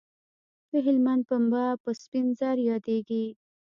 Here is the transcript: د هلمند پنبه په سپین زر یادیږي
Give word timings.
د 0.71 0.73
هلمند 0.85 1.21
پنبه 1.29 1.63
په 1.83 1.89
سپین 2.01 2.25
زر 2.39 2.57
یادیږي 2.69 3.25